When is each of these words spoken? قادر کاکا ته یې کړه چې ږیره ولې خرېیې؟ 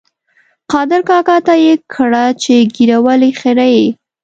قادر 0.71 1.01
کاکا 1.09 1.37
ته 1.45 1.53
یې 1.65 1.73
کړه 1.93 2.23
چې 2.41 2.53
ږیره 2.73 2.97
ولې 3.05 3.31
خرېیې؟ 3.39 3.85